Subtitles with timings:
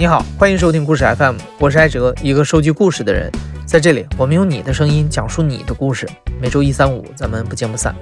[0.00, 3.28] 你好，欢迎收听故事 FM，我是艾哲，一个收集故事的人。
[3.66, 6.08] 在这里，我们用你的声音讲述你的故事。
[6.40, 7.92] 每周一、三、五，咱们不见不散。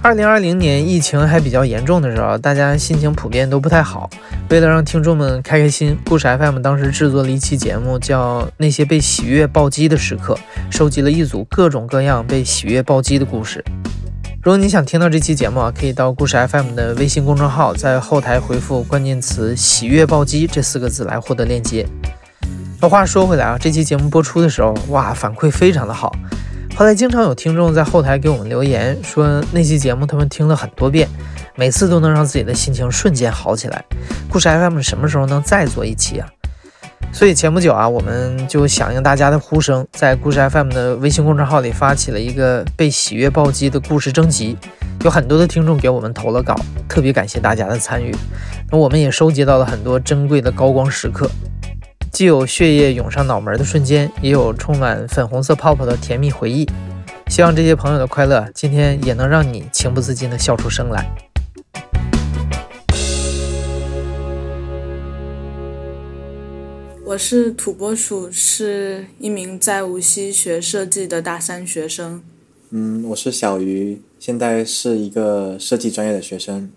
[0.00, 4.08] 二零二零年疫情还比较严重的时候，大家心情普遍都不太好。
[4.48, 10.38] 为了让听众们开开心，故事 FM 当时制作了一期节目，叫《那些被喜悦暴击的时刻》，
[10.74, 13.62] 收集了一组各种各样被喜悦暴击的故事。
[14.44, 21.86] 如果你想听到这期节目啊，可以到故事 FM 的微信公众号，在后台回复关键词“喜悦暴击”这四个字来获得链接。
[22.78, 26.14] 那话说回来啊，这期节目播出的时候，哇，反馈非常的好。
[26.76, 31.08] 后来经常有听众在后台给我们留言，说那期节目他们听了很多遍，
[31.56, 33.82] 每次都能让自己的心情瞬间好起来。
[34.28, 36.28] 故事 FM 什么时候能再做一期啊？
[37.12, 44.56] 所以前不久啊，我们就响应大家的呼声，在故事 FM 的微信公众号里发起了一个被喜悦暴击的故事征集，
[45.04, 46.54] 有很多的听众给我们投了稿，
[46.88, 48.14] 特别感谢大家的参与。
[48.70, 51.30] 那我们也收集到了很多珍贵的高光时刻，
[52.10, 56.68] 既有血液涌上脑门的瞬间，也有充满粉红色泡泡的甜蜜回忆。
[57.28, 61.08] 希望这些朋友的快乐今天也能让你情不自禁地笑出声来。
[67.14, 72.20] 我是土拨鼠，是一名在无锡学设计的大三学生。
[72.70, 76.68] 嗯，我是小鱼，现在是一个设计专业的学生，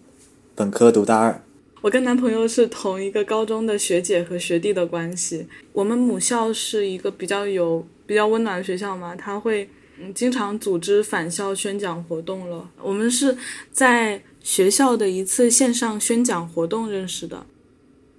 [0.54, 1.42] 本科读大二。
[1.82, 5.48] 我跟男朋友是同一个高中的学姐和学弟的关系。
[5.74, 9.68] 我们母校是一个比较有比较温暖的学校嘛，他会
[10.00, 12.70] 嗯经常组织返校宣讲活动了。
[12.84, 13.36] 我们是
[13.72, 17.44] 在学校的一次线上宣讲活动认识的，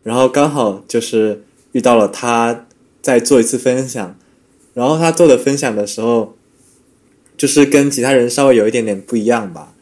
[0.02, 2.66] 然后刚好就是遇到了他
[3.02, 4.16] 在做一次分享，
[4.74, 6.34] 然后他做的分享的时候，
[7.36, 9.74] 就是跟其他人稍微有一点点不一样吧。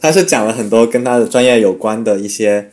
[0.00, 2.70] 他是讲了很多跟他的专业有关的一些，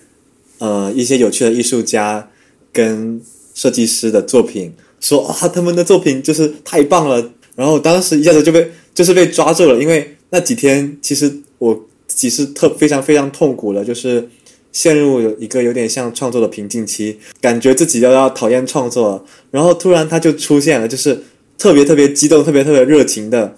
[0.57, 2.29] 呃，一些有趣的艺术家
[2.73, 3.21] 跟
[3.53, 7.31] 设计师的作品，说啊他们的作品就是太棒了。
[7.55, 14.27] 然后当时一下子就被就是被抓住了，因为那几天其实我其实特非常非常痛苦的，就是
[14.71, 21.23] 陷入一个有点像创作的瓶颈期，感觉自己要要讨厌创作了，然后突然他就出现了，就是
[21.57, 23.55] 特别特别激动、特别特别热情的，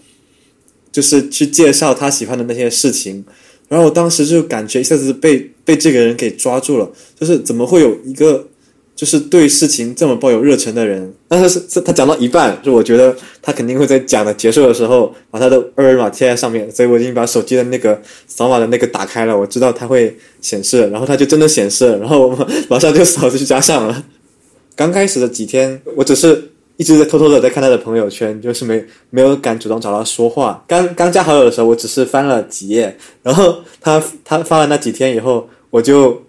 [0.92, 3.26] 就是去介绍他喜欢的那些事情。
[3.68, 8.48] 然后我当时就感觉一下子被被这个人给抓住了，就是怎么会有一个
[8.96, 11.12] 就是对事情这么抱有热忱的人？
[11.28, 24.04] 但是是他讲到一半，就我觉得他肯定会在讲的结束的时候把他的二维码贴在上面，所以我已经把手机的那个扫码的那个打开了，我知道它会显示，然后它就真的显示，然后我马上就扫就去加上了。
[24.76, 30.64] 刚开始的几天，我只是一直在偷偷的在看他的朋友圈，就是没没有敢主动找他说话。
[30.68, 36.22] 刚刚加好友的时候，我只是翻了几页，然后他他发了那几天以后，我就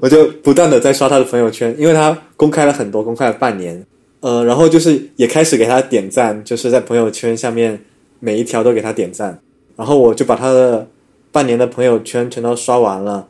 [0.00, 3.84] 我就不断的在刷他的朋友圈，因为他公开了很多，公开了半年，
[4.20, 7.84] 呃，然后就是也开始给他点赞，就是在朋友圈下面
[8.20, 9.40] 每一条都给他点赞，
[9.76, 10.88] 然后我就把他的
[11.30, 13.28] 半年的朋友圈全都刷完了。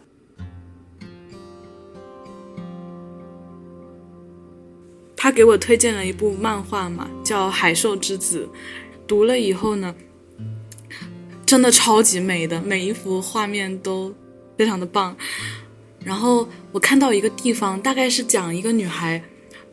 [5.17, 8.47] 他给我推荐了一部漫画嘛，叫《海兽之子》，
[9.07, 9.95] 读了以后呢，
[11.47, 14.13] 真的超级美的，每一幅画面都
[14.59, 15.17] 非常的棒。
[16.05, 19.23] 然后我看到一个地方，大概是讲一个女孩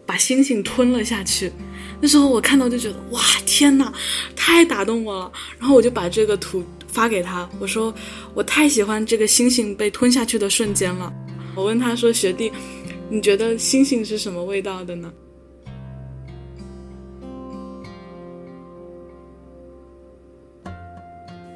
[0.05, 1.51] 把星星吞了下去。
[1.99, 3.91] 那时候我看到就觉得哇，天呐，
[4.35, 5.31] 太打动我了。
[5.59, 7.93] 然后我就把这个图发给他，我说
[8.33, 11.13] 我太喜欢这个星星被吞下去的瞬间了。
[11.53, 12.51] 我问他说：“学弟，
[13.09, 15.11] 你觉得星星是什么味道的呢？”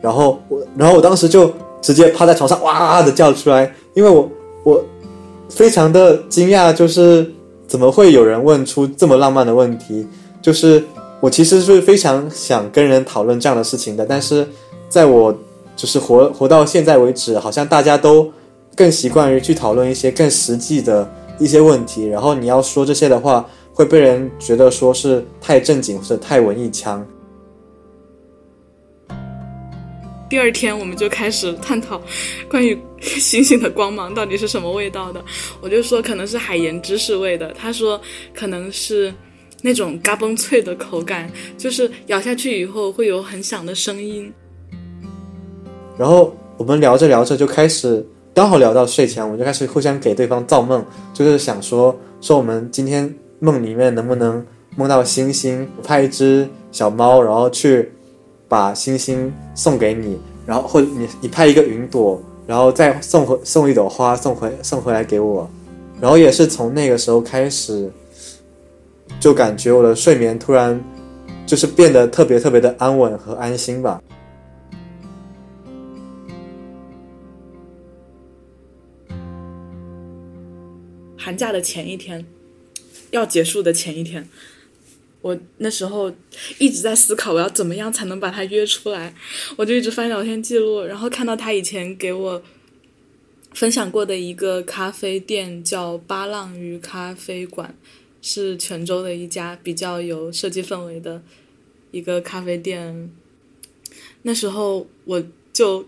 [0.02, 4.30] 然后我，然后我当时就直接趴在床上哇的叫出来，因为我
[4.66, 4.84] 我
[5.48, 7.32] 非常的惊讶，就是
[7.68, 10.06] 怎么会有人问出这么浪漫的问题？
[10.42, 10.84] 就是
[11.22, 14.46] 我其实是非常想跟人讨论这样的事情的，但是
[14.90, 15.32] 在我
[15.76, 18.28] 就是活活到现在为止，好像大家都
[18.76, 21.08] 更习惯于去讨论一些更实际的
[21.40, 27.06] 一些问题，然后你要说这些的话，会被人觉得说是太正经或者太文艺腔。
[30.28, 32.02] 第二天我们就开始探讨
[32.50, 35.24] 关于星星的光芒到底是什么味道的。
[35.62, 38.00] 我就说可能是海盐芝士味的，他说
[38.34, 39.14] 可能是
[39.62, 44.34] 那种嘎嘣脆的口感，就是咬下去以后会有很响的声音。
[45.98, 50.84] 然后我们聊着聊着就开始，刚好聊到睡前，我们就开始互相给对方造梦，
[51.14, 54.44] 就是想说说我们今天梦里面能不能
[54.76, 57.92] 梦到星星，拍一只小猫，然后去。
[58.48, 65.50] 把星星送给你，然后或者你你拍一个云朵，然后再送回送一朵花送回送回来给我，
[66.00, 67.92] 然后也是从那个时候开始，
[69.20, 70.80] 就感觉我的睡眠突然
[71.46, 74.02] 就是变得特别特别的安稳和安心吧。
[81.18, 82.24] 寒假的前一天，
[83.10, 84.30] 要结束的前一天，
[85.26, 86.14] 我那时候
[86.60, 89.12] 一直在思考我要怎么样才能把他约出来，
[89.56, 92.44] 我就一直翻聊天记录，然后看到他以前给我
[93.52, 97.76] 分享过的一个咖啡店叫八浪鱼咖啡馆，
[98.22, 101.20] 是泉州的一家比较有设计氛围的
[101.90, 103.10] 一个咖啡店。
[104.22, 105.88] 那时候我就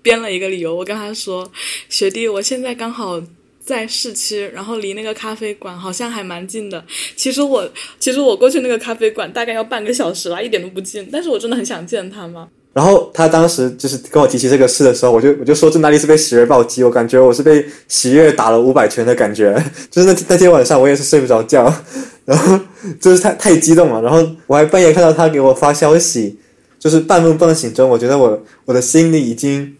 [0.00, 1.52] 编了一个理由，我跟他说
[1.90, 3.22] ：“学弟，我现在刚好。”
[3.70, 6.84] 在市区，然后离那个咖啡馆好像还蛮近的。
[7.14, 7.70] 其实我，
[8.00, 11.08] 其实我过去那个咖啡馆大概要半个小时啦，一点都不近。
[11.12, 12.48] 但是我真的很想见他嘛。
[12.72, 19.54] 然后他当时就是跟我提起这个事的时候，我就我就说这哪里是被喜悦暴击，我感觉我是被喜悦打了五百拳的感觉。
[19.88, 21.72] 就是那那天晚上我也是睡不着觉，
[22.26, 22.58] 然后
[23.00, 24.02] 就是太太激动了。
[24.02, 26.36] 然后我还半夜看到他给我发消息，
[26.80, 29.76] 就是半梦半醒中，我觉得我我的心里已经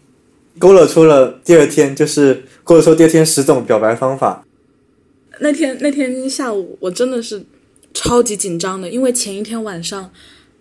[0.57, 2.45] 勾勒出了第二天就是。
[2.71, 4.45] 或者说第二天十种表白方法。
[5.41, 7.43] 那天那天下午我真的是
[7.93, 10.09] 超级紧张的，因为前一天晚上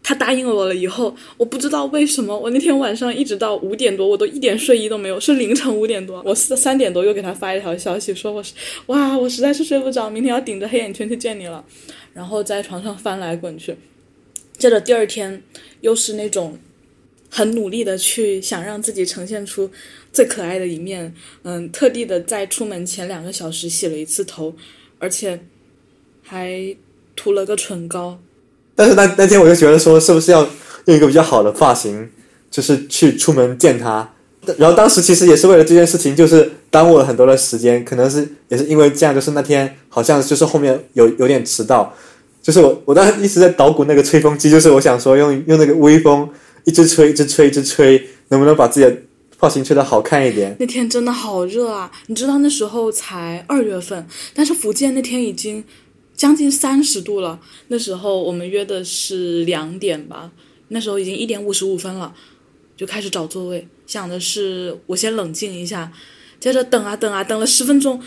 [0.03, 8.55] 他答应了我了以后，我不知道为什么我那天晚上一直到五点多我都一点睡意都没有，是凌晨五点多，我三点多又给他发一条消息说我是
[8.87, 11.65] 哇我实在是睡不着，明天要顶着黑眼圈去见你了，
[12.13, 13.77] 然后在床上翻来滚去，
[14.59, 15.41] 接着第二天
[15.81, 16.59] 又是那种
[17.31, 19.71] 很努力的去想让自己呈现出。
[20.13, 24.53] 最可爱的一面，嗯，特地的在出门前两个小时洗了一次头，
[24.99, 25.39] 而且
[26.23, 26.77] 还
[27.15, 28.19] 涂了个唇膏。
[28.75, 30.41] 但是那那天我就觉得说，是不是要
[30.87, 32.11] 用一个比较好的发型，
[32.51, 34.13] 就是去出门见他？
[34.59, 41.95] 然后当时其实也是为了这件事情，就是耽误了很多的时间，可能是也是因为这样，就是那天好像就是后面有有点迟到，
[42.43, 46.29] 就是我我当时一直在捣鼓那个吹风机，就是我想说用用那个微风
[46.65, 48.97] 一直吹，一直吹，一直吹，能不能把自己的。
[49.41, 50.55] 发型吹的好看一点。
[50.61, 51.91] 那天真的好热啊！
[52.09, 55.65] 你知道那时候才二月份，但是福建那天已经
[56.15, 57.41] 将近三十度了。
[57.69, 60.31] 那时候我们约的是两点吧，
[60.69, 62.15] 那时候已经一点五十五分了，
[62.77, 65.91] 就开始找座位，想的是我先冷静一下，
[66.39, 67.99] 接着等啊等啊，等了十分钟，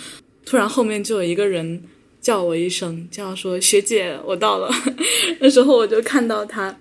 [0.45, 1.81] 突然后面就有一个人
[2.21, 4.69] 叫我一声，叫说学姐，我到了。
[5.41, 6.77] 那时候我就看到他。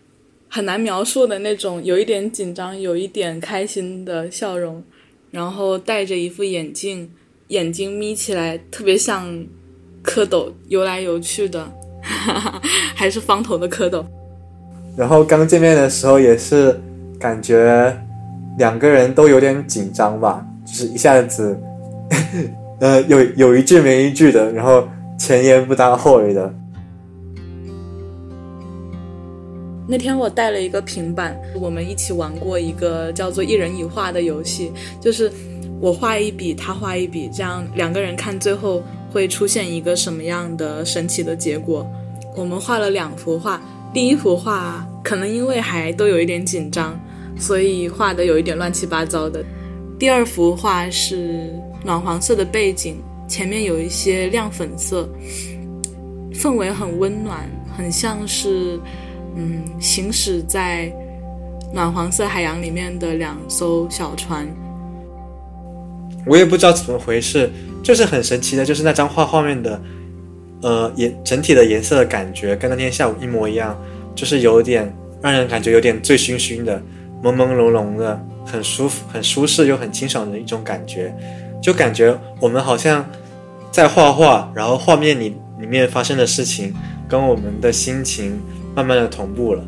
[0.55, 4.85] 很难描述的那种，有一点紧张，有一点开心的笑容，
[5.31, 7.11] 然后戴着一副眼镜，
[7.49, 9.27] 眼睛眯起来，特别像
[10.05, 11.67] 蝌蚪游来游去的，
[12.95, 14.05] 还是方头的蝌蚪。
[14.95, 16.79] 然后刚见面的时候也是
[17.19, 17.97] 感觉
[18.59, 21.59] 两个人都有点紧张吧，就是一下子，
[22.79, 24.87] 呃，有有一句没一句的，然后
[25.19, 26.55] 前言不搭后语的。
[29.93, 35.31] 那天我带了一个平板，我们一起玩过一个叫做“一人一画”的游戏，就是
[35.83, 41.87] 我画一笔，他画一笔，这样两个人看最后会出现一个什么样的神奇的结果。
[42.35, 43.61] 我们画了两幅画，
[43.93, 46.99] 第一幅画可能因为还都有一点紧张，
[47.39, 49.45] 所以画的有一点乱七八糟的。
[49.99, 51.53] 第二幅画是
[51.85, 52.97] 暖黄色的背景，
[53.29, 55.07] 前面有一些亮粉色，
[56.33, 57.47] 氛围很温暖，
[57.77, 58.81] 很像是。
[59.35, 60.93] 嗯，行驶在
[61.73, 64.47] 暖黄色海洋里面的两艘小船，
[66.27, 67.51] 我也不知道怎么回事，
[67.83, 69.81] 就是很神奇的，就是那张画画面的，
[70.61, 73.75] 呃，颜整体的颜色的感觉跟那天下午一模一样，
[74.15, 76.83] 就是有点让人感觉有点醉醺醺的，
[77.23, 81.15] 朦朦胧胧的，很舒服、很舒适又很清爽的一种感觉，
[81.63, 83.03] 就感觉我们好像
[83.71, 86.75] 在画画，然后画面里里面发生的事情
[87.09, 88.39] 跟我们的心情。
[88.75, 89.65] 慢慢的同步了。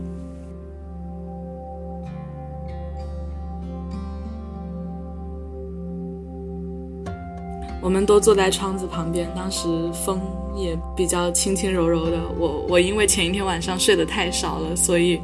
[7.82, 10.18] 我们都坐在窗子旁边，当时风
[10.56, 12.18] 也比较轻轻柔柔的。
[12.38, 15.20] 我我因为前一天晚上睡得太少了，所以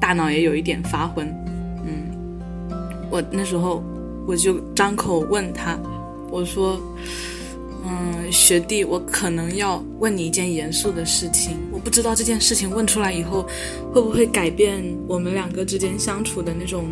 [0.00, 1.26] 大脑也有一点发昏。
[1.86, 2.10] 嗯，
[3.10, 3.80] 我那时候
[4.26, 5.78] 我就张口问他，
[6.30, 6.80] 我说。
[7.84, 11.56] 嗯，学弟，我可能要问你一件严肃的事情。
[11.72, 13.46] 我不知道这件事情问出来以后，
[13.92, 16.86] 会不会改变我们两个之间相处的那种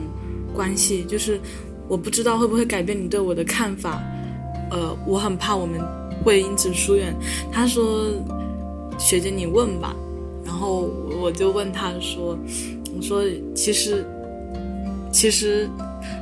[0.54, 1.04] 关系？
[1.04, 1.40] 就是
[1.88, 4.02] 我不知道会不会改变你对我的看法。
[4.70, 5.80] 呃，我很怕我们
[6.24, 7.14] 会因此疏远。
[7.52, 8.12] 他说
[8.98, 9.94] ：“学姐，你问吧。”
[10.44, 12.38] 然后我就问他说
[12.96, 13.22] ：“我说
[13.54, 14.04] 其实，
[15.12, 15.68] 其实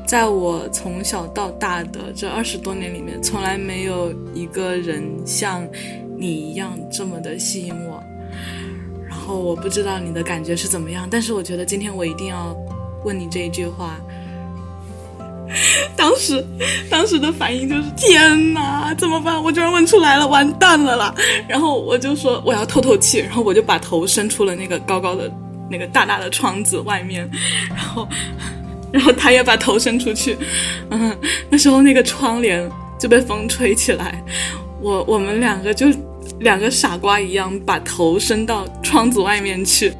[0.08, 5.68] 在我从小到大的这二十多年里面，从来没有一个人像
[6.16, 8.02] 你一样这么的吸引我。
[9.06, 12.56] 然后我不知道你的感觉是怎么样，但是我觉得今天我一定要
[13.04, 14.00] 问你这一句话。
[15.94, 16.42] 当时，
[16.88, 19.42] 当时的反应就是天哪，怎么办？
[19.42, 21.14] 我居然问出来了，完蛋了啦！
[21.46, 25.30] 然后我就说我要透透气，然后我就把头伸出了那个高高的、
[25.70, 27.28] 那个大大的窗子外面，
[27.68, 28.08] 然后，
[28.92, 30.36] 然后他也把头伸出去，
[30.90, 31.16] 嗯，
[31.50, 32.68] 那时候那个窗帘
[32.98, 34.22] 就被风吹起来，
[34.80, 35.86] 我我们两个就
[36.40, 39.92] 两个傻瓜一样把头伸到窗子外面去。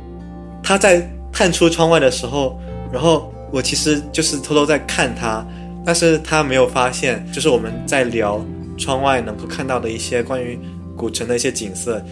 [0.63, 2.61] 他在探出窗外的时候，
[2.93, 3.33] 然后。
[3.51, 5.43] 我其实就是偷偷在看他，
[5.83, 8.45] 但是他没有发现，就是我们在聊
[8.77, 10.61] 窗外能够看到的一些关于
[10.95, 12.05] 古城的一些景色，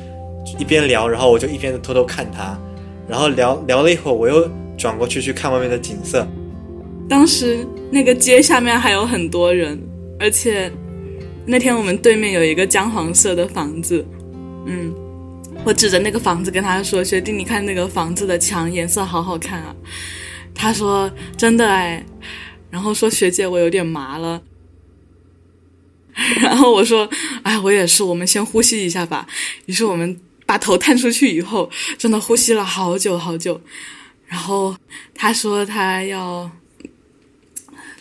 [0.58, 2.58] 一边聊，然后我就一边偷偷看他，
[3.06, 6.26] 然后聊聊了一会儿，我又转过去去看外面的景色。
[7.08, 9.80] 当时那个街下面还有很多人，
[10.18, 10.70] 而且
[11.46, 14.04] 那天我们对面有一个姜黄色的房子，
[14.66, 14.92] 嗯，
[15.64, 19.74] 我指着那个房子跟他说：“学弟，你看那个房子的墙颜色好好看啊。”
[20.54, 22.04] 他说：“真的哎。”
[22.70, 24.42] 然后说：“学姐，我有点麻了。”
[26.40, 27.08] 然后我说
[27.44, 28.02] ：“哎，我也是。
[28.02, 29.26] 我们先呼吸一下吧。”
[29.66, 33.60] 于是我们把头探出去以后，真的呼吸了好久好久。
[34.26, 34.74] 然后
[35.14, 36.50] 他说他要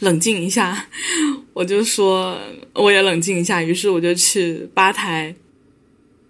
[0.05, 0.87] 冷静一下，
[1.53, 2.39] 我就说
[2.73, 3.61] 我也冷静一下。
[3.61, 5.35] 于是我就去吧台，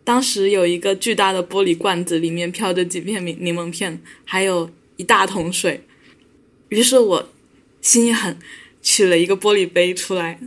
[0.04, 5.86] 当时有一个巨大的玻璃罐子，里面飘着几片柠柠檬片，还有一大桶水。
[6.70, 7.30] 于是我
[7.82, 8.38] 心一狠，
[8.82, 10.40] 取了一个玻璃杯出来，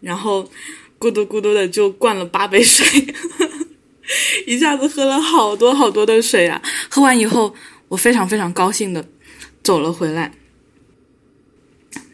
[0.00, 0.50] 然后
[0.98, 2.84] 咕嘟咕嘟的就灌了八杯水，
[4.46, 6.60] 一下子喝了好多好多的水啊！
[6.90, 7.54] 喝完以后，
[7.88, 9.08] 我非常非常高兴的
[9.62, 10.32] 走了回来。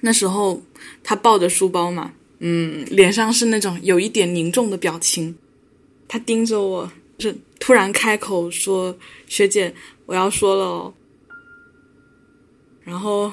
[0.01, 0.63] 那时候
[1.03, 5.37] 他抱着书包嘛，嗯，脸上是那种有一点凝重的表情，
[6.07, 9.75] 他盯着我，是突然开口说：“学姐，
[10.07, 10.95] 我要说了哦。”
[12.85, 13.33] 然后。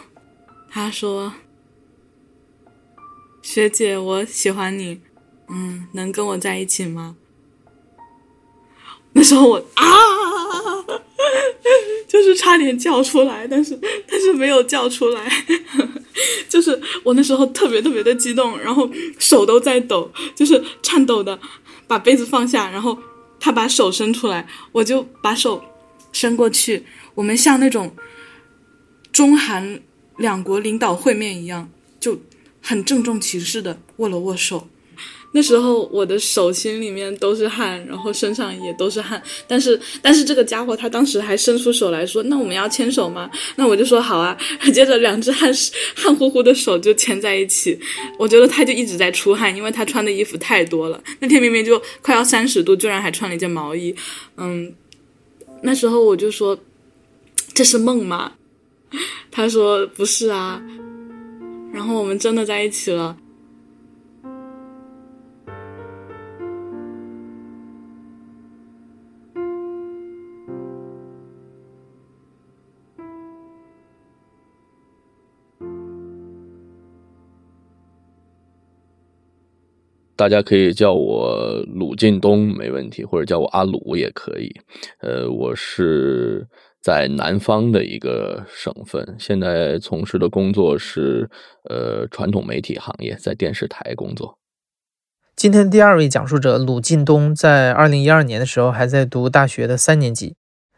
[0.77, 1.31] 他说
[3.41, 4.99] ：“学姐，我喜欢你，
[5.47, 7.15] 嗯，能跟我在一起吗？”
[9.15, 9.85] 那时候我啊，
[12.09, 15.31] 就是差点叫出来，但是但是没有叫出来，
[16.47, 21.39] 就是我那时候特别特别的激动，然后手都在抖，就是颤抖的
[21.87, 22.97] 把杯子放下，然后
[23.39, 25.63] 他把手伸出来，我就把手
[26.11, 27.95] 伸过去，我们像那种
[29.11, 29.81] 中韩。
[30.17, 31.69] 两国领导会面一样，
[31.99, 32.17] 就
[32.61, 34.69] 很郑重其事的握了握手。
[35.35, 39.21] 那时候我的手心里面都是汗，然后身上也都是汗。
[39.45, 44.37] 但是，但是这个家伙他当时还伸出手来说：“那我们要牵手吗？”那我就说：“好啊。
[44.73, 45.51] ”接着两只汗
[45.93, 47.77] 汗乎乎的手就牵在一起。
[48.17, 51.03] 我觉得他就一直在出汗，因为他穿的衣服太多了。
[51.19, 53.93] 那天明明就快要三十度，居然还穿了一件毛衣。
[54.37, 54.73] 嗯，
[55.63, 56.57] 那时候我就说
[57.53, 58.31] ：“这是梦吗？”
[59.29, 60.63] 他说：“不是啊。”
[61.73, 63.17] 然后我们真的在一起了。
[80.25, 84.59] 大家可以叫我鲁晋东，没问题，或者叫我阿鲁也可以。
[85.01, 86.47] 呃，我是。
[86.81, 91.27] 在南方的一个省份，现在从事的工作是
[91.67, 94.37] 呃传统媒体行业，在电视台工作。
[95.35, 100.35] 今天第二位讲述者鲁晋东，在二零一二年的时候还在读大学的三年级，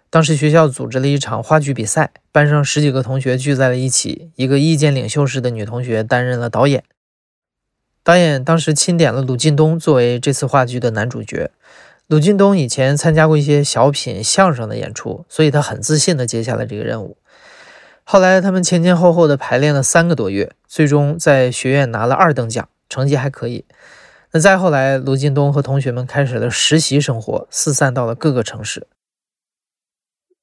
[0.10, 6.86] 当时学校组织了一场话剧比赛，班上十几个同学聚在了一起，一个意见领袖式的女同学担任了导演，
[8.08, 11.52] 导演当时钦点了鲁晋东作为这次话剧的男主角。
[12.08, 17.18] 鲁晋东以前参加过一些小品、相声的演出，所以他很自信地接下了这个任务。
[18.06, 23.66] 后来他们前前后后的排练了三个多月，最终在学院拿了二等奖，成绩还可以。
[24.32, 28.88] 那再后来，鲁晋东和同学们开始了实习生活，四散到了各个城市。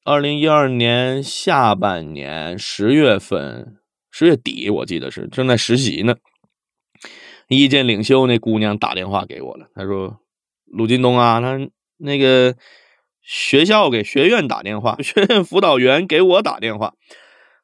[0.04, 3.76] 二零一二年下半年十月份，
[4.10, 6.16] 十月底，我记得是正在实习呢。
[7.48, 10.18] 意见领袖那姑娘打电话给我了，她说。
[10.66, 11.56] 鲁金东啊，他
[11.98, 12.56] 那个
[13.22, 16.94] 学校给学院打电话， 学院辅导员给我打电话，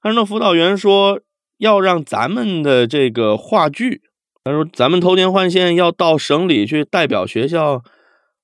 [0.01, 1.21] 他说那辅导员说
[1.59, 4.03] 要让咱们的这个话剧，
[4.45, 7.83] 他说咱们偷天换线要到省里去代表学校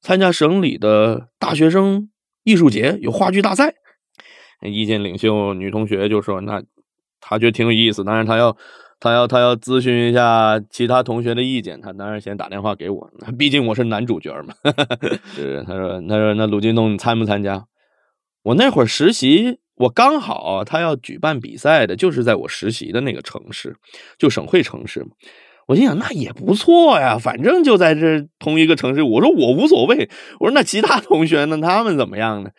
[0.00, 2.10] 参加省里的大学生
[2.42, 3.74] 艺术节，有话剧大赛。
[4.62, 6.60] 意见领袖女同学就说那
[7.20, 8.56] 她觉得挺有意思，但是她要
[8.98, 14.54] 他要他要咨询一下其他同学的意见，他当然先打电话给我， 毕竟我是男主角嘛。
[15.34, 17.66] 是他说他说那鲁金东你参不参加？
[18.42, 23.76] 我那会儿实习，我刚好他要举办比赛的，就是在我实习的那个城市，
[24.18, 25.08] 就省会城市嘛。
[25.66, 29.02] 我心想那也不错呀，反正就在这同一个城市。
[29.02, 32.50] 我说我无所谓，我说那其他同学呢，他们怎么样呢？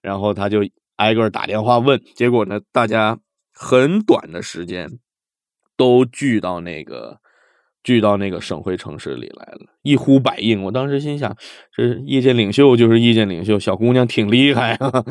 [0.00, 0.60] 然后他就
[0.96, 3.18] 挨个打电话问，结果呢，大家
[3.52, 4.88] 很短的时间
[5.76, 7.18] 都聚到那个
[7.82, 10.62] 聚到那个省会城市里来了，一呼百应。
[10.62, 11.36] 我当时心想，
[11.74, 15.04] 这意见领袖就是意见领袖，小姑娘挺厉害啊。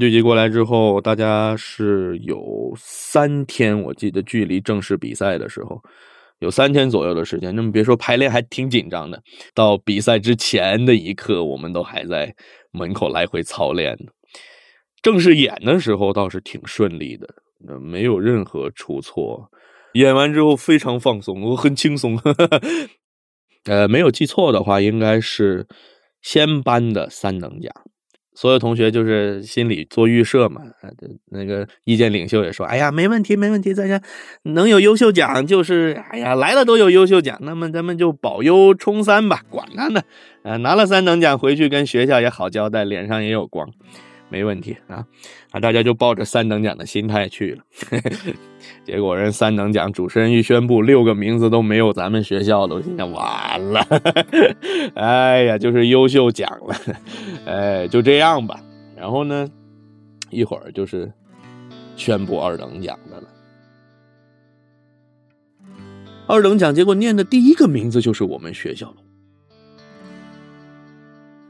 [0.00, 5.82] 聚集过来之后，大家是有三天，我记得距离正式比赛的时候。
[6.38, 9.22] 有三天左右的时间，那么别说排练还挺紧张的。
[9.54, 12.34] 到比赛之前的一刻，我们都还在
[12.72, 14.10] 门口来回操练呢。
[15.02, 17.28] 正式演的时候倒是挺顺利的，
[17.78, 19.48] 没有任何出错。
[19.94, 22.18] 演完之后非常放松，我很轻松。
[23.64, 25.66] 呃，没有记错的话，应该是
[26.20, 27.72] 先颁的三等奖。
[28.34, 30.62] 所有同学就是心里做预设嘛，
[31.30, 34.00] 那个意见领袖也说：“哎呀，没问题，没问题，大家
[34.44, 40.00] 能有优秀奖就是，哎呀，来了都有优秀奖，那么咱们就保优冲三吧，管他呢，
[40.44, 43.70] 啊，拿了三等奖回去跟学校也好交代，脸上也有光。”
[44.32, 45.04] 没问题啊，
[45.50, 47.62] 啊，大家就抱着三等奖的心态去了，
[48.82, 53.86] 结果人三等奖主持人一宣布，六个名字都没有咱们学校的，我心想完了，
[54.96, 56.74] 哎呀，就是优秀奖了，
[57.44, 58.58] 哎，就这样吧。
[58.96, 59.46] 然后呢，
[60.30, 61.12] 一会儿就是
[61.94, 63.28] 宣布二等奖的了。
[66.26, 68.96] 二等奖结果念的第一个名字就是我们学校了。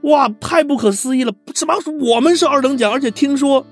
[0.02, 1.32] 哇，太不可思议了！
[1.54, 1.74] 什么？
[2.14, 3.64] 我们是二等奖，而且听说，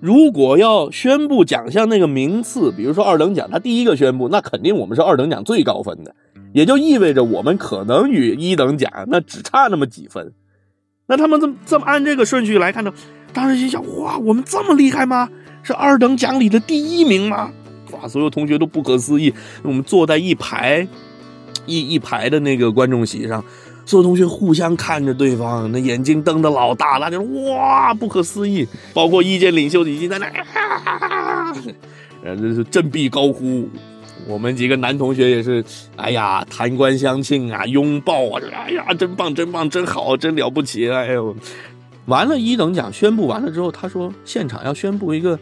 [0.00, 6.14] 如果要宣布奖项那个名次，比如说二等奖，他第一个宣布，那肯定我们是二等奖最高分的，
[6.52, 10.32] 也就意味着我们可能与一等奖那只差那么几分。
[11.08, 12.92] 那他们这么这么按这个顺序来看呢，
[13.32, 15.28] 当时心想：哇，我们这么厉害吗？
[15.64, 17.50] 是二等奖里的第一名吗？
[17.90, 19.34] 哇，所有同学都不可思议。
[19.64, 20.86] 我们坐在一排
[21.66, 23.44] 一一排的那个观众席上。
[23.88, 28.68] 所有同学互相看着对方，那眼睛瞪得老大，那就哇，不可思议。
[28.92, 30.26] 包括意见领袖已经在那，
[32.22, 33.66] 呃，这是振臂高呼。
[34.26, 35.64] 我们几个男同学也是，
[35.96, 40.90] 哎呀，弹冠相庆啊，拥抱啊，哎呀，真棒，真棒，真好，真了不起。
[40.90, 41.34] 哎呦，
[42.04, 45.38] 完了，一等奖宣布完了之后，他说现场要宣布一个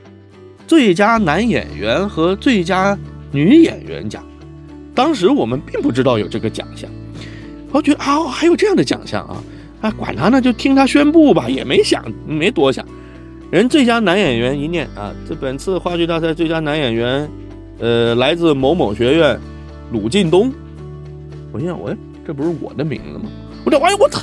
[0.68, 2.96] 最佳男演员和最佳
[3.32, 4.24] 女演员奖。
[4.94, 6.88] 当时我们并不知道有这个奖项。
[7.72, 9.42] 我觉得啊，还有这样的奖项啊！
[9.83, 12.87] 啊，管他呢，就听他宣布吧，也没想，没多想。
[13.50, 17.29] 人最佳男演员一念啊，这本次话剧大赛最佳男演员，
[17.79, 19.38] 呃，来自某某学院，
[19.92, 20.50] 鲁劲东。
[21.52, 21.94] 我心想，喂，
[22.26, 23.24] 这不是我的名字吗？
[23.64, 24.22] 我这，哎呀，我操，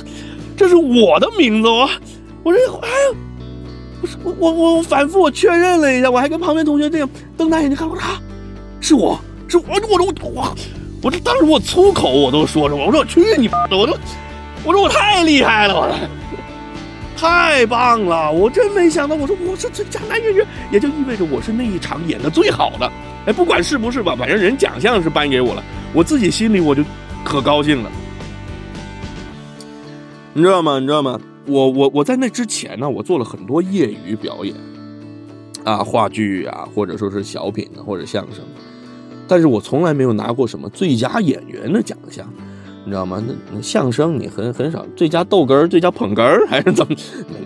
[0.56, 1.68] 这是我的名字！
[1.68, 1.88] 我，
[2.42, 3.16] 我这，哎呀，
[4.24, 8.20] 我我我我反复我确认了一下，我还跟旁边同学这样瞪大眼睛看，我说啊，
[8.80, 10.42] 是我是我我我我。
[10.42, 10.56] 我
[11.04, 13.98] 我这当时我粗口我都说出来，我说我去你，我说
[14.64, 15.94] 我说我太厉害了，我
[17.14, 22.90] 太棒了，我真没想到，我说我是最佳男演员，也就意味着我是那一场演的最好的。
[23.26, 25.62] 哎，不管是不是吧，反正人奖项是颁给我了，
[25.92, 26.82] 我自己心里我就
[27.22, 27.90] 可高兴了。
[30.32, 30.78] 你知道吗？
[30.78, 31.20] 你知道吗？
[31.46, 34.56] 我我我在那之前呢，我做了很多业余表演
[35.64, 38.42] 啊，话剧啊，或者说是小品呢，或者相声。
[39.26, 42.26] 但是我从来没有拿过什么最佳演员的奖项，
[42.84, 43.22] 你知道吗？
[43.26, 46.96] 那那相声你很很少，最佳逗哏儿、最佳捧哏儿还是怎么？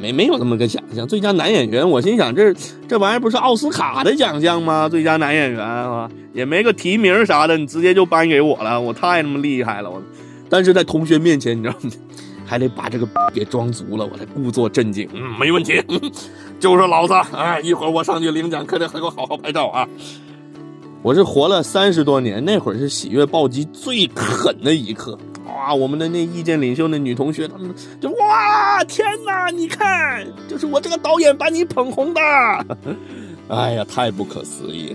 [0.00, 1.06] 没没有那么个奖项。
[1.06, 2.52] 最佳男演员，我心想这
[2.88, 4.88] 这玩意儿不是奥斯卡的奖项吗？
[4.88, 10.02] 最佳男演员啊，也没个提名啥的，你直接就颁给我了，我太那么厉害了我。
[10.48, 11.90] 但是在同学面前，你知道吗？
[12.44, 15.06] 还得把这个给装足了，我得故作镇静。
[15.12, 15.82] 嗯，没问题，
[16.58, 17.12] 就是老子。
[17.36, 19.86] 哎，一会儿我上去领奖，可得给我好好拍照啊。
[21.00, 25.72] 我是活了三十多年，那会儿是喜悦暴击最狠的一刻哇！
[25.72, 29.48] 我们的那意见领袖那女同学，他们就哇天哪！
[29.48, 32.20] 你看，就是我这个导演把你捧红的，
[33.48, 34.94] 哎呀，太不可思议！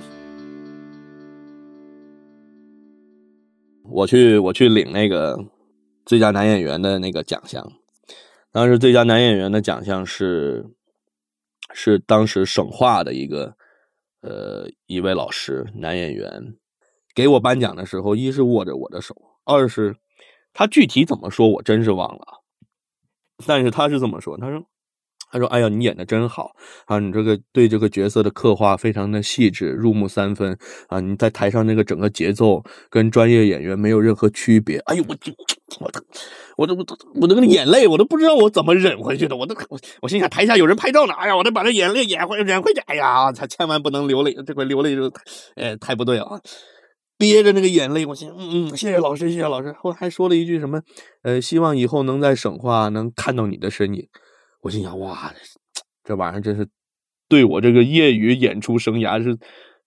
[3.89, 5.37] 我去，我去领那个
[6.05, 7.65] 最佳男演员的那个奖项，
[8.51, 10.65] 当时最佳男演员的奖项是
[11.73, 13.55] 是当时省话的一个。
[14.23, 16.55] 呃，一位老师，男演员，
[17.13, 19.97] 给我颁奖的时候，一是握着我的手，二是
[20.53, 22.41] 他具体怎么说，我真是忘了。
[23.45, 24.65] 但是他是这么说，他说
[25.33, 26.51] ：“他说：“哎呀，你演的真好
[26.85, 26.99] 啊！
[26.99, 30.55] 你这个对这个角色的刻画非常的细致，入木三分
[30.89, 30.99] 啊！
[30.99, 34.77] 你在台上那个整个节奏跟专业演员没有任何区别。
[34.85, 35.17] 哎呦，我
[35.79, 35.91] 我
[36.57, 39.35] 我都我都我都那个眼泪，我都不知道我怎么忍回去的。
[39.35, 42.79] 我都我我心想，台下有人拍照呢，哎呀，我得把这眼泪掩回忍回去。
[42.81, 45.11] 哎呀，他千万不能流泪，这回流泪就
[45.55, 46.39] 哎太不对了。
[47.17, 49.73] 憋着那个眼泪，我心嗯嗯，谢谢老师，谢谢老师。
[49.79, 50.81] 后还说了一句什么？
[51.23, 54.07] 呃，希望以后能在省话能看到你的身影。”
[54.63, 55.31] 我心想，哇，
[56.05, 56.65] 这玩意儿真是
[57.27, 59.37] 对我这个业余演出生涯是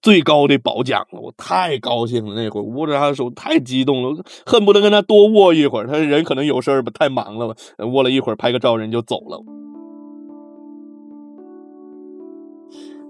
[0.03, 2.35] 最高的褒奖了，我太高兴了。
[2.35, 5.87] 那会儿握着他的手太激动了，恨不得跟他多握一会儿。
[5.87, 7.55] 他人可能有事儿吧，太忙了吧，
[7.87, 9.43] 握了一会儿拍个照，人就走了。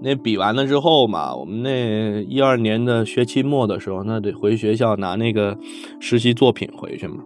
[0.01, 5.59] 那比完了之后嘛，我们那一二年的学期末的时候，那得回学校拿那个
[5.99, 7.25] 实习作品回去嘛。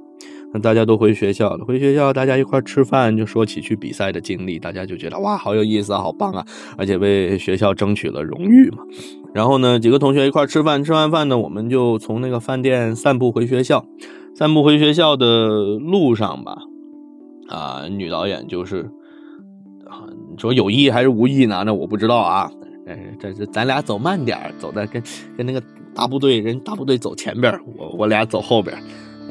[0.53, 6.45] 那大家都回学校了，回学校大家一块吃饭，就说起去比赛的经历，大家就觉得哇，好有意思啊，好棒啊，
[6.77, 8.79] 而且为学校争取了荣誉嘛。
[9.33, 13.85] 然后呢，几个同学一块吃饭，吃完饭呢，我们就从那个饭店散步回学校。
[14.35, 16.57] 散步回学校的路上吧，
[17.49, 18.91] 啊，女导演就是
[19.85, 20.07] 啊，
[20.39, 21.63] 说有意还是无意呢？
[21.67, 22.51] 那我不知道啊。
[22.87, 25.01] 但是这是咱俩走慢点，走的跟
[25.37, 25.63] 跟那个
[25.95, 28.77] 大部队人大部队走前边，我我俩走后边。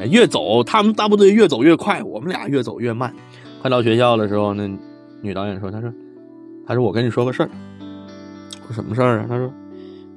[0.08, 3.14] 越走，他们大部队越走越快，我们俩越走越慢。
[3.62, 4.70] 快到学校的时候，那
[5.22, 5.92] 女导演说：“她说，
[6.66, 7.50] 她说我跟你说个事儿。
[8.68, 9.26] 说什么事儿啊？
[9.28, 9.52] 她说，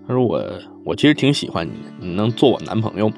[0.06, 0.42] 她说我
[0.84, 3.14] 我其实挺喜欢你的，你能做我男朋友吗？”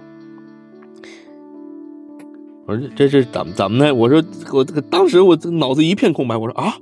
[2.66, 4.22] 我说：“这是怎么怎么的？”我说
[4.53, 6.74] ：“我这个当时我这脑子一片空白。”我说：“啊，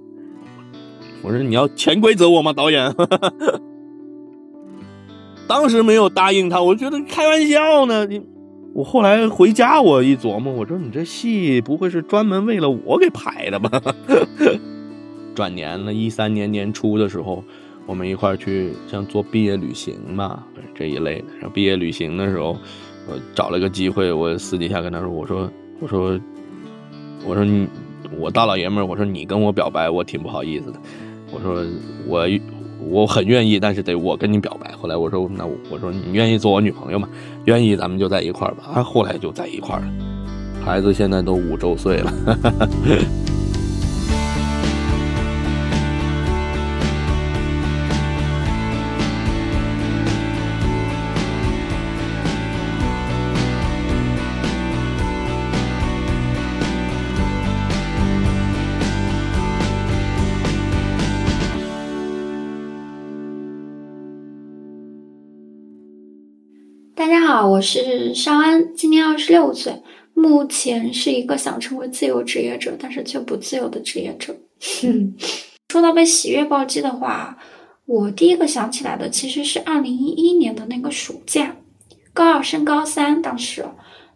[1.23, 2.95] 我说你要潜规则我吗，导演？”
[5.49, 8.23] 当时没有答应他，我觉得开玩笑呢，你。
[8.75, 13.71] 我后来回家，我一琢磨，我说你这戏不会是专门为了我给排的吧？
[15.35, 17.45] 转年了，一三年年初的时候，
[17.87, 20.43] 我们一块去像做毕业旅行嘛，
[20.75, 21.27] 这一类的。
[21.35, 22.57] 然后毕业旅行的时候，
[23.07, 26.19] 我找了个机会，我私底下跟他说：“我说，我说，
[27.27, 27.69] 我说你，
[28.19, 30.81] 我大老爷们儿，我说你跟我表白，我挺不好意思的。
[31.31, 31.63] 我说
[32.07, 32.27] 我。”
[32.91, 34.73] 我很愿意，但是得我跟你表白。
[34.73, 37.09] 后来我说，那我说你愿意做我女朋友吗？
[37.45, 38.65] 愿意，咱们就在一块儿吧。
[38.75, 39.87] 啊，后来就在一块儿了。
[40.65, 42.13] 孩子现在都五周岁了。
[67.41, 74.37] 我是邵安，今年二十六岁，目前是一个想成为自由职业者，但是却不自由的职业者。
[75.73, 77.39] 说到被喜悦暴击的话，
[77.87, 81.57] 我第一个想起来的其实是二零一一年的那个暑假，
[82.13, 83.65] 高二升高三，当时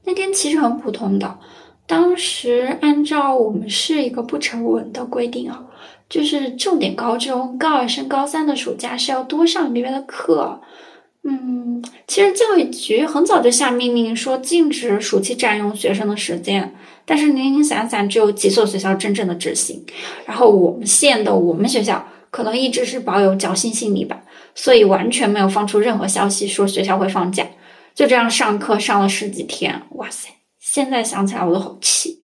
[0.04, 1.38] 那天其实很普通的，
[1.86, 5.64] 当时按照我们是一个不成文的规定啊，
[6.08, 10.60] 就是重点高中高二升高三的暑假是要多上一个月的课。
[11.28, 16.72] 嗯，其实教育局很早就下命令说禁止暑期占用学生的时间，
[17.04, 19.84] 但是零零散散只有几所学校真正的执行。
[20.24, 24.22] 然后我们县的我们学校可能一直是保有侥幸心理吧，
[24.54, 27.44] 所以完全没有放出任何消息说学校会放假，
[27.92, 29.82] 就这样上课上了十几天。
[29.96, 30.28] 哇塞，
[30.60, 32.22] 现在想起来我都好气。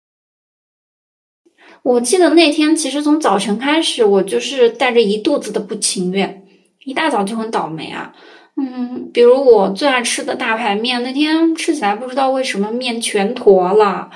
[1.83, 6.45] 我记得那天其实从早晨开始，我就是带着一肚子的不情愿，
[6.85, 8.15] 一大早就很倒霉啊。
[8.57, 14.11] 嗯，比如我最爱吃的大排面，那天吃起来不知道为什么面全坨了。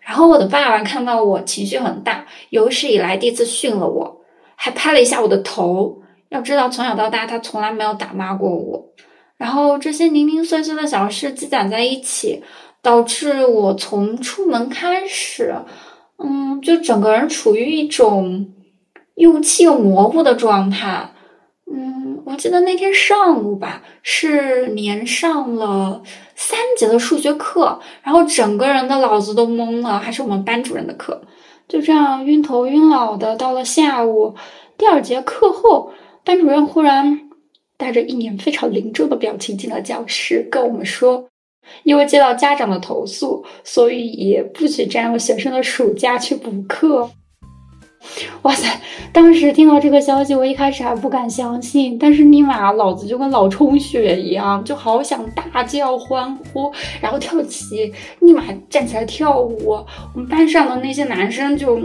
[0.00, 4.20] 然后我的爸爸看到我情绪很大，有史以来第一次训了我，
[4.56, 6.02] 还拍了一下我的头。
[6.30, 8.88] 要知道从小到大他从来没有打骂过我。
[9.36, 12.42] 然后这些零零碎碎的小事积攒在一起，
[12.80, 15.54] 导致我从出门开始，
[16.18, 18.50] 嗯，就整个人处于一种
[19.16, 21.10] 又气又模糊的状态。
[21.72, 26.02] 嗯，我记得那天上午吧，是连上了
[26.34, 31.22] 三节的数学课，然后整个人的脑子都懵了，还是我们班主任的课，
[31.68, 33.36] 就这样晕头晕脑的。
[33.36, 34.34] 到了下午
[34.78, 35.92] 第二节课后，
[36.24, 37.28] 班主任忽然
[37.76, 41.28] 带着一脸非常凝重的表情进了教室，跟我们说，
[41.82, 47.10] 因为接到家长的投诉，所以也不许占用学生的暑假去补课。
[48.42, 48.68] 哇塞！
[49.12, 59.70] 当时听到这个消息，我一开始还不敢相信，但是立马脑子就跟脑充血一样，就好想大叫欢呼，然后跳起，立马站起来跳舞。
[60.14, 61.80] 我们班上的那些男生就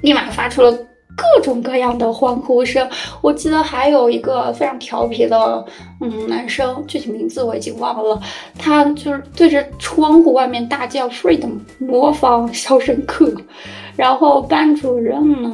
[0.00, 2.88] 立马发出了各种各样的欢呼声。
[3.20, 5.64] 我记得还有一个非常调皮的
[6.00, 8.20] 嗯男生，具体名字我已经忘了，
[8.58, 13.26] 他就是对着窗户外面大叫 “freedom”，模仿《肖申克》。
[13.96, 15.50] 然后班主任呢？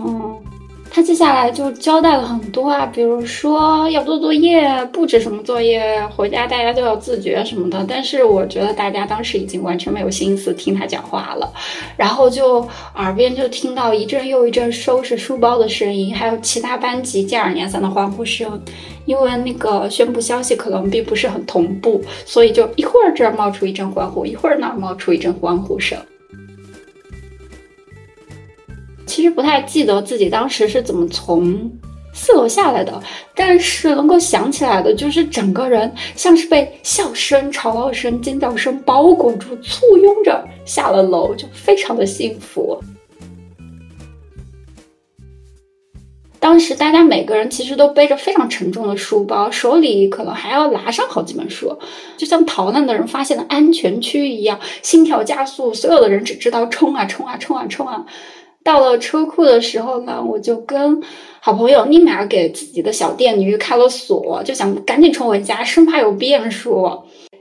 [0.90, 7.84] 他接下来就交代了很多啊，比如说要做作业，布置什么作业，回家大家都要自觉什么的。
[7.86, 11.52] 但是我觉得大家当时已经完全没有心思听他讲话了，
[11.94, 18.58] 然后就耳边就听到一阵又一阵收拾书包的声音，还有其他班级接二连三的欢呼声。
[19.04, 25.98] 因为那个宣布消息可能并不是很同步，所以就一会儿这儿冒出一阵欢呼，一会儿那儿冒出一阵欢呼声。
[29.08, 31.68] 其实不太记得自己当时是怎么从
[32.12, 33.02] 四楼下来的，
[33.34, 42.78] 但是能够想起来的就是整个人像是被笑声、吵闹声、尖叫声包裹住，簇拥着下了楼，就非常的幸福。
[46.40, 51.76] 当时大家每个人其实都背着非常沉重的书包，手里可能还要拿上好几本书，
[52.16, 58.06] 就像逃难的人发现了安全区一样，心跳加速，所有的人只知道冲啊冲啊冲啊冲啊。
[58.64, 61.02] 到了车库的时候呢，我就跟
[61.40, 66.90] 好朋友立马给自己的小电驴开了锁，就想赶紧冲回家，生怕有变数。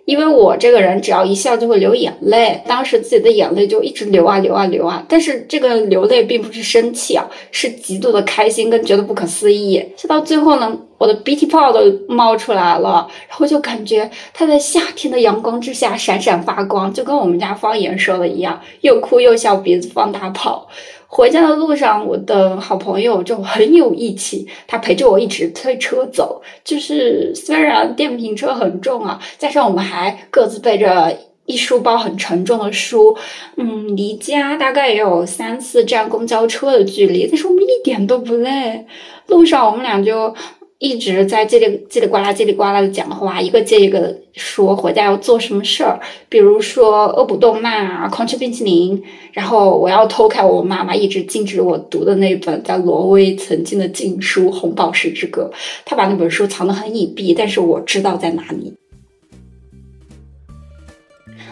[0.05, 5.05] 因为我这个人只要一笑就会流眼泪，当时自己的眼泪就一直流啊流啊流啊。
[5.09, 9.83] 但是这个流泪并不是生气啊，是极度的开心跟觉得不可思议。
[9.97, 20.69] 笑到最后呢，我的鼻涕泡都冒出来了，然后就感觉它在夏天的阳光之下闪闪发光，就跟我们家方言说的一样，又哭又笑，鼻子放大炮。
[21.07, 26.41] 回家的路上，我的好朋友就很有义气，他陪着我一直推车走。
[26.63, 33.17] 就是虽然电瓶车很重啊，加上我们还各自背着一书包很沉重的书，
[33.55, 38.85] 嗯，离家大概也有三四站公交车的距离，但是我们一点都不累。
[39.27, 40.35] 路上我们俩就。
[40.79, 49.01] 一直在叽里叽里呱啦、叽里呱啦的讲话，一个接一个的说回家要做什么事儿，比如说恶补动漫啊，狂吃冰淇淋，
[49.33, 55.49] 然后我要偷看我妈妈一直禁止我读的那本在挪威曾经的禁书《红宝石之歌》，
[55.83, 58.73] 她把那本书藏得很隐蔽，但是我知道在哪里。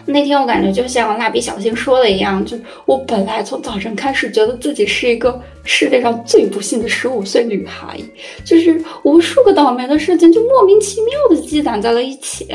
[0.06, 7.98] 那天我感觉就像蜡笔小新说的一样，就我本来从早晨开始觉得自己是一个世界上最不幸的十五岁女孩，
[8.44, 12.46] 就是无数个倒霉的事情就莫名其妙的积攒在了一起。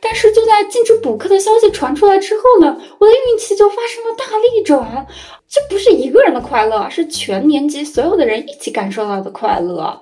[0.00, 5.06] 但是就在禁止补课的消息传出来之后呢，我的运气就发生了大逆转。
[5.48, 9.98] 这不是一个人的快乐，是全年级所有的人一起感受到的快乐。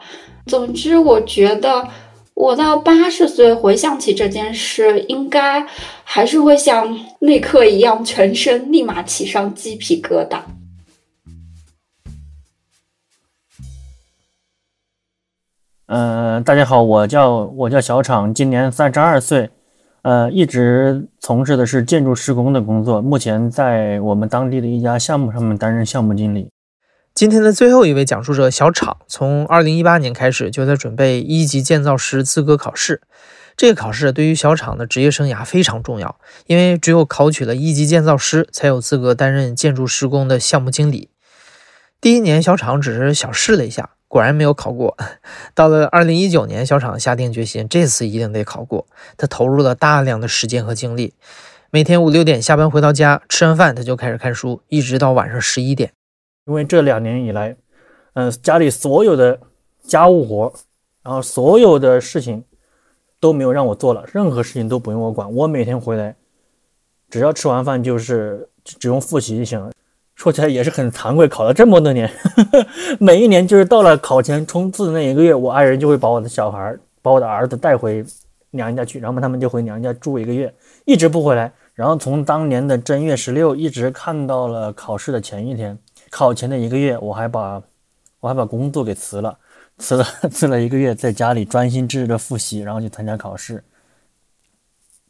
[0.46, 1.86] 总之，我觉得。
[2.36, 5.66] 我到八十岁回想起这件事，应该
[6.04, 6.86] 还是会像
[7.20, 10.40] 那刻一样，全身立马起上鸡皮疙瘩。
[15.86, 19.48] 嗯，大家好，我叫我叫小厂，今年三十二岁，
[20.02, 26.50] 呃，一直从事的是建筑施工的工作，目前在我们当地的一家项目上面担任项目经理。
[27.16, 33.00] 今天的最后一位讲述者小厂，从二零一八年开始就在准备一级建造师资格考试。
[33.56, 41.08] 这个考试对于小厂的职业生涯非常重要，因为只有考取了一级建造师，才有资格担任建筑施工的项目经理。
[42.02, 44.94] 第一年，小厂只是小试了一下，果然没有考过。
[45.56, 48.86] 到了二零一九年，小厂下定决心，这次一定得考过。
[49.16, 51.14] 他投入了大量的时间和精力，
[51.70, 55.92] 每天五六点下班回到家，吃完饭他就开始看书，一直到晚上十一点。
[56.46, 57.56] 因为这两年以来，
[58.14, 59.38] 嗯，家里所有的
[59.82, 60.52] 家务活，
[61.02, 62.42] 然后所有的事情
[63.18, 65.32] 都没有让我做了，任何事情都不用我管。
[65.34, 66.14] 我每天回来，
[67.10, 69.72] 只要吃完饭就是只用复习就行了。
[70.14, 72.08] 说起来也是很惭愧，考了这么多年，
[73.00, 78.04] 每一年就是到了考前冲刺的那一个月，我爱人就会把我的小孩，把我的儿子带回
[78.52, 80.54] 娘家去，然后他们就回娘家住一个月，
[80.84, 81.52] 一直不回来。
[81.74, 85.76] 然后从当年的正月十六一直看到了考试的前一天。
[86.10, 87.62] 考前的一个月，我还把
[88.20, 89.38] 我还把工作给辞了，
[89.78, 93.62] 辞了辞了一个月，在家里专心致志的复习，然后去参加考试。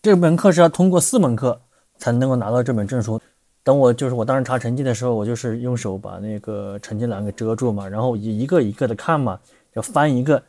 [0.03, 1.61] 这门课是要通过四门课
[1.99, 3.21] 才能够拿到这本证书。
[3.65, 9.41] 等我就是我当时查成绩的时候，我就是用手把那个成绩栏给遮住嘛，然后一一个一个的看嘛，
[9.73, 10.41] 要翻一个，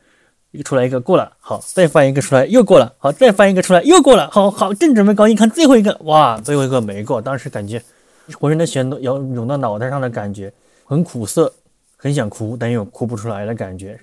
[0.52, 7.82] 一个出来一个过了，好，再翻一个出来又过了，好，再翻一个出来又过了，好好正准备高兴，看最后一个，哇，最后一个没过，当时感觉。
[8.40, 10.52] 浑身的血都要涌到脑袋上的感觉，
[10.86, 11.52] 很苦涩，
[11.96, 14.00] 很想哭，但又哭不出来的感觉。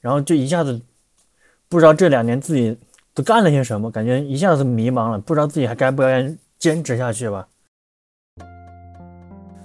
[0.00, 0.80] 然后就一下子
[1.68, 2.76] 不知道这两年自己
[3.14, 7.46] 都干了些什么，感觉一下子迷茫了，不知道自己还该不该坚持下去吧。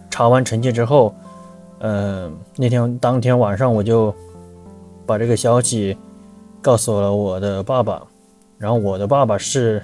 [0.09, 1.15] 查完成绩之后，
[1.79, 4.13] 嗯，那天当天晚上我就
[5.05, 5.97] 把这个消息
[6.61, 8.01] 告诉了我的爸爸，
[8.57, 9.83] 然后我的爸爸是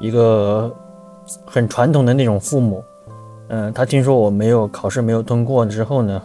[0.00, 0.74] 一个
[1.46, 2.82] 很传统的那种父母，
[3.54, 6.22] 嗯，他听说我没有考试没有通过之后呢，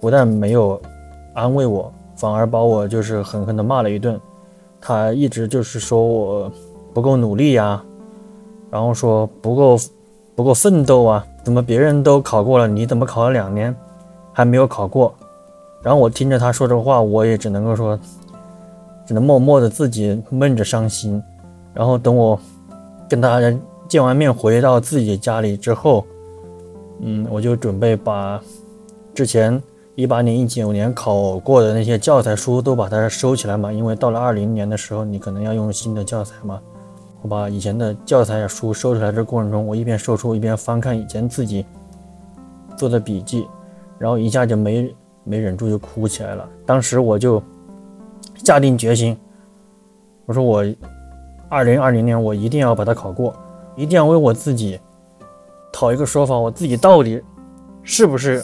[0.00, 0.80] 不但没有
[1.34, 4.20] 安慰我，反而把我就是狠狠的骂了一顿。
[4.80, 6.50] 他一直就是说我
[6.92, 7.80] 不够努力呀，
[8.72, 9.78] 然后说不够
[10.34, 11.24] 不够奋斗啊。
[11.44, 13.72] 怎么别人都考过了，你怎么考了两年
[14.32, 15.14] 还没有考过？
[15.80, 17.96] 然后我听着他说这话，我也只能够说，
[19.06, 21.22] 只能默默的自己闷着伤心。
[21.72, 22.36] 然后等我
[23.08, 26.04] 跟大家见完面回到自己家里之后，
[27.00, 28.40] 嗯，我就准备把
[29.14, 29.62] 之前
[29.94, 36.60] 一八年、一九年考过的那些教材书都把它收起来嘛，因为到了二零年的时候，你可能要用新的教材嘛。
[37.22, 41.64] 我把以前的教材书收出来，这过程中，我一边收书一边翻看以前自己
[42.76, 43.48] 做的笔记，
[43.98, 46.48] 然后一下就没没忍住就哭起来了。
[46.64, 47.42] 当时我就
[48.44, 49.16] 下定决心，
[50.26, 50.64] 我说我
[51.48, 53.34] 二零二零年我一定要把它考过，
[53.76, 54.78] 一定要为我自己
[55.76, 57.22] 讨一个说法，我自己到底
[57.82, 58.42] 是不是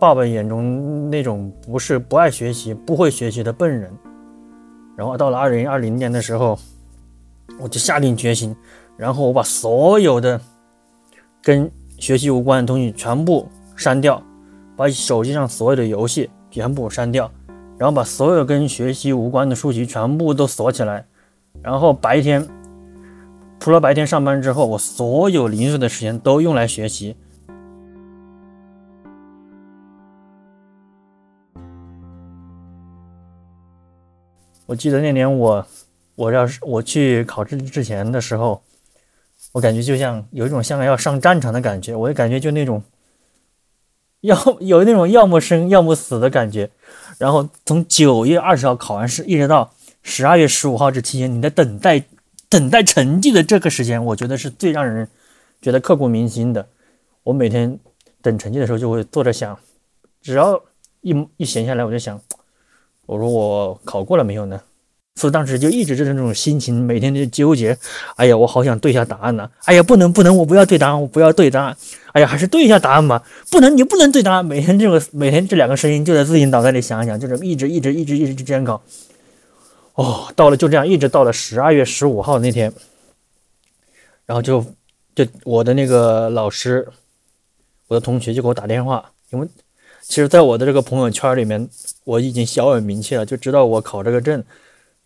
[0.00, 3.88] 爸爸眼中那种不是不爱学习、不会学习的笨人。
[4.96, 6.58] 然后到了二零二零年的时候。
[7.58, 8.56] 我就下定决心，
[8.96, 10.40] 然后我把所有的
[11.42, 14.22] 跟学习无关的东西全部删掉，
[14.76, 17.30] 把手机上所有的游戏全部删掉，
[17.76, 21.04] 然后把所有跟学习无关的书籍全部都锁起来，
[21.60, 22.48] 然后白天
[23.60, 27.14] 除了白天上班之后，我所有零碎的时间都用来学习。
[34.66, 35.66] 我记得那年我。
[36.16, 38.62] 我要是我去考试之前的时候，
[39.52, 42.82] 我感觉就像有一种像要上战场的感觉，我也感觉就那种
[44.20, 46.68] 要 有那种要么生要么死的感觉。
[47.16, 52.04] 然后从九月二十号考完试，一直到十二月十五号这期间，你在等待
[52.50, 55.08] 等待成绩的这个时间，我觉得是最让人
[55.62, 56.66] 觉得刻骨铭心的。
[57.22, 57.78] 我每天
[58.20, 59.56] 等成绩的时候，就会坐着想，
[60.20, 60.60] 只要
[61.00, 62.20] 一一闲下来，我就想，
[63.06, 64.60] 我说我考过了没有呢？
[65.16, 67.76] 所以当时就一直是这种心情，每天就纠结。
[68.16, 69.50] 哎呀，我好想对一下答案呢。
[69.66, 71.76] 哎呀，不能不能，我不要对答案，我不要对答案。
[72.12, 73.22] 哎呀，还是对一下答案吧。
[73.50, 74.44] 不能，你不能对答案。
[74.44, 78.80] 每天这个每天这两个声音就在自己脑袋里想一想，就这么一直一直一直一直这样搞。
[80.00, 82.72] 哦，到了就这样，一直到了十二月十五号那天，
[84.24, 84.64] 然后就
[85.14, 86.88] 就我的那个老师，
[87.88, 89.46] 我的同学就给我打电话，因为
[90.00, 91.68] 其实在我的这个朋友圈里面，
[92.04, 94.42] 我已经小有名气了，就知道我考这个证。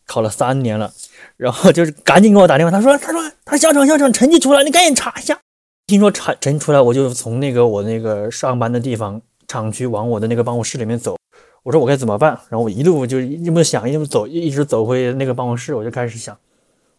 [0.06, 0.92] 考了三年了，
[1.38, 5.40] 然后就是赶紧给我打电话，他说：“他说他校长校长成绩出来，你赶紧查一下。”
[5.88, 11.16] 听说查成绩出来，我就从那个我那个上班的地方厂区往我的那个办公室里面走。
[11.64, 12.38] 我说我该怎么办？
[12.50, 16.38] 然后我一路就一路想，一路走，一直走回那个办公室，我就开始想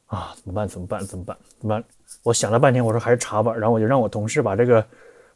[0.07, 0.67] 啊，怎么办？
[0.67, 1.05] 怎么办？
[1.05, 1.37] 怎么办？
[1.59, 1.83] 怎么办？
[2.23, 3.53] 我想了半天，我说还是查吧。
[3.53, 4.83] 然后我就让我同事把这个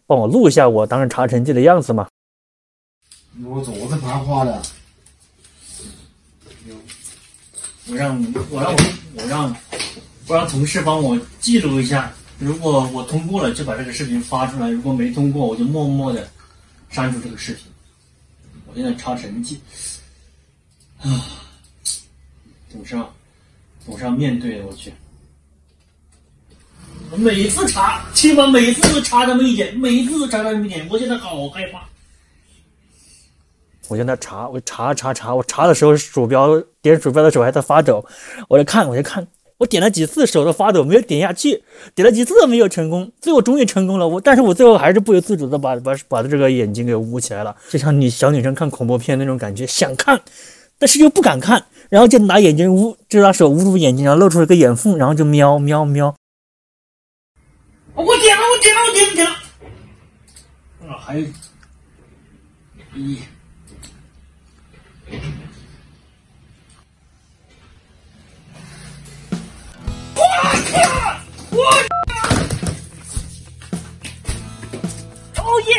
[0.08, 2.08] 帮我录一下我当时查成绩的样子嘛。
[3.46, 4.60] 我昨天查花的。
[7.88, 8.20] 我让
[8.52, 8.78] 我让我
[9.16, 9.56] 我让
[10.28, 16.28] 我让同事帮我记录一下，如果我通过了，就把这个视频发出来；如果没通过，我就默默的
[16.90, 17.69] 删除这个视频。
[18.70, 19.60] 我现在查成绩，
[21.02, 21.10] 啊，
[22.70, 23.14] 总是要
[23.84, 24.94] 总是要面对的，我去。
[27.12, 31.84] 我每次查，起码每次都查那么一点，每次都查那么一点，我现在好害怕。
[33.88, 38.06] 我现在查，我查查查，我查的时候鼠标点鼠标的手还在发抖，
[38.48, 39.26] 我在看，我在看，
[39.60, 41.62] 我点了几次手都发抖，没有点下去，
[41.94, 44.08] 点了几次都没有成功，最后终于成功了。
[44.08, 50.22] 我，但是我最后还是不由自主的把把把这个眼睛给捂起来了，就像你小女生看恐怖片那种感觉，想看，
[50.78, 56.16] 但是又不敢看，然后就拿眼睛捂，就拿手捂住眼睛，然后露出了个眼缝，然后就喵喵喵。
[57.96, 59.32] 我点了，我点了，我点了，点了。
[60.88, 61.26] 啊，还有
[62.96, 63.20] 一。
[70.16, 70.22] 我
[70.72, 70.80] 靠！
[71.52, 71.58] 我
[75.38, 75.74] 哦耶！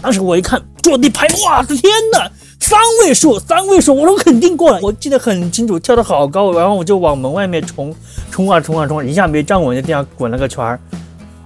[0.00, 1.62] 当时我一看坐地拍，哇！
[1.64, 1.80] 天
[2.12, 4.78] 哪，三位数，三位数，我说肯定过了。
[4.80, 7.94] 我记得很清楚，跳的好高，然后我就往门外面冲，
[8.30, 10.78] 冲啊冲啊冲，一下没站稳，在地上滚了个圈儿。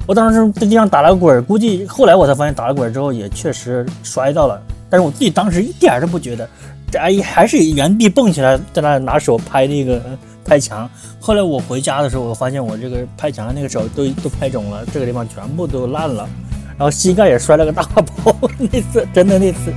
[0.06, 4.60] 我当时在地上打了滚，估计后来我才发现打了滚之后也确实摔到了，
[4.90, 6.48] 但是我自己当时一点都不觉得，
[6.92, 10.02] 这阿姨还是原地蹦起来，在那拿手拍那个
[10.44, 10.88] 拍墙。
[11.18, 16.28] 后来我回家的时候，我发现我这个拍墙的那个手都都拍肿了，这个地方全部都烂了，
[16.76, 17.82] 然后膝盖也摔了个大
[18.22, 18.36] 包。
[18.58, 19.72] 那次真的那次。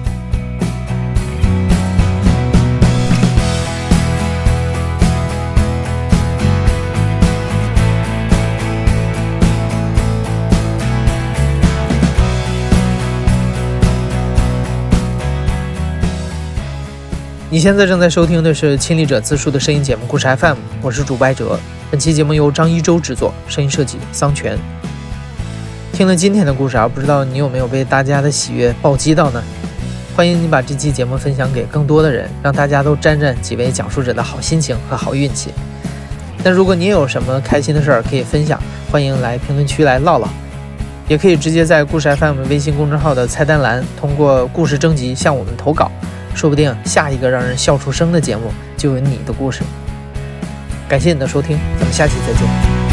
[17.55, 21.57] 你现在正在收听的是《亲历者自述》的声音节目《故事 FM》，我是主播哲。
[21.89, 24.59] 本期节目由张一舟制作，声音设计桑泉。
[25.93, 29.41] 听了今天的故事啊，不知道你有没有被大家的喜悦暴击到呢？
[30.17, 35.51] 欢迎你把这期节目分享给更多的人，让大家都沾沾几位讲述者的好心情和好运气。
[36.43, 40.27] 那如果你有什么开心的事儿可以分享，欢迎来评论区来唠唠，
[41.07, 45.89] 也可以直接在故事 FM 微信公众号的菜单栏通过故事征集向我们投稿。
[46.35, 49.63] 说不定下一个让人笑出声的节目就有你的故事。
[50.87, 52.84] 感谢你的收听，咱们下期再见。